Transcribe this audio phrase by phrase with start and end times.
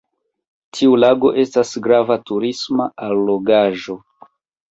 [0.77, 3.99] Tiu lago estas grava turisma allogaĵo.